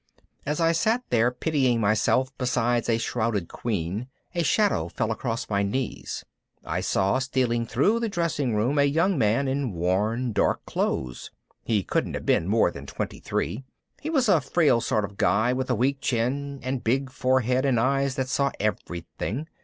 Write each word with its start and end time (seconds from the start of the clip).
As 0.47 0.59
I 0.59 0.71
sat 0.71 1.03
there 1.11 1.29
pitying 1.29 1.79
myself 1.79 2.35
beside 2.39 2.89
a 2.89 2.97
shrouded 2.97 3.47
queen, 3.47 4.07
a 4.33 4.41
shadow 4.41 4.87
fell 4.87 5.11
across 5.11 5.47
my 5.47 5.61
knees. 5.61 6.25
I 6.65 6.81
saw 6.81 7.19
stealing 7.19 7.67
through 7.67 7.99
the 7.99 8.09
dressing 8.09 8.55
room 8.55 8.79
a 8.79 8.83
young 8.83 9.15
man 9.15 9.47
in 9.47 9.73
worn 9.73 10.31
dark 10.33 10.65
clothes. 10.65 11.29
He 11.63 11.83
couldn't 11.83 12.15
have 12.15 12.25
been 12.25 12.47
more 12.47 12.71
than 12.71 12.87
twenty 12.87 13.19
three. 13.19 13.63
He 14.01 14.09
was 14.09 14.27
a 14.27 14.41
frail 14.41 14.81
sort 14.81 15.05
of 15.05 15.17
guy 15.17 15.53
with 15.53 15.69
a 15.69 15.75
weak 15.75 16.01
chin 16.01 16.59
and 16.63 16.83
big 16.83 17.11
forehead 17.11 17.63
and 17.63 17.79
eyes 17.79 18.15
that 18.15 18.27
saw 18.27 18.49
everything. 18.59 19.45